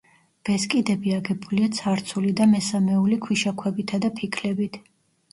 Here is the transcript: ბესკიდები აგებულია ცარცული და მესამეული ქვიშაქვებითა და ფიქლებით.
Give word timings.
ბესკიდები 0.47 1.11
აგებულია 1.17 1.67
ცარცული 1.79 2.31
და 2.39 2.47
მესამეული 2.53 3.19
ქვიშაქვებითა 3.27 4.01
და 4.07 4.11
ფიქლებით. 4.21 4.81